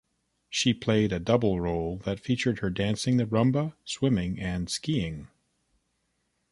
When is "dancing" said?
2.71-3.17